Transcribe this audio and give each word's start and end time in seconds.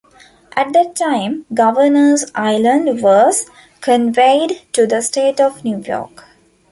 At 0.55 0.73
that 0.73 0.95
time 0.95 1.45
Governors 1.53 2.25
Island 2.33 3.03
was 3.03 3.51
conveyed 3.81 4.63
to 4.73 4.87
the 4.87 4.99
State 5.03 5.39
of 5.39 5.63
New 5.63 5.77
York. 5.77 6.23